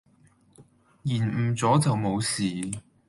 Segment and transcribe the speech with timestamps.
[1.03, 2.71] 延誤左就無事